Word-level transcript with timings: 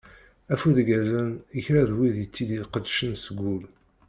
Afud 0.53 0.75
igerzen 0.83 1.29
i 1.57 1.59
kra 1.65 1.81
n 1.89 1.91
wid 1.97 2.15
d 2.25 2.31
tid 2.33 2.49
iqeddcen 2.57 3.11
seg 3.23 3.37
ul. 3.53 3.63